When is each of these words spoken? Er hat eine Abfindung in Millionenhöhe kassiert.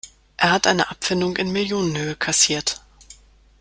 Er 0.35 0.49
hat 0.51 0.65
eine 0.65 0.89
Abfindung 0.89 1.37
in 1.37 1.51
Millionenhöhe 1.51 2.15
kassiert. 2.15 2.81